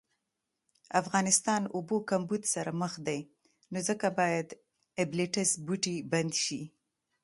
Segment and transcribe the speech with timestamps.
[1.01, 3.19] افغانستان اوبو کمبود سره مخ دي
[3.71, 4.47] نو ځکه باید
[5.03, 6.61] ابلیټس بوټی بند شي